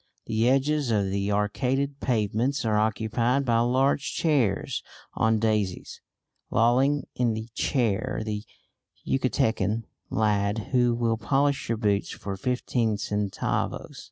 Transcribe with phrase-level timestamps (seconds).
[0.25, 4.81] The edges of the arcaded pavements are occupied by large chairs
[5.13, 6.01] on daises;
[6.49, 8.43] lolling in the chair the
[9.07, 13.99] Yucatecan lad who will polish your boots for fifteen centavos.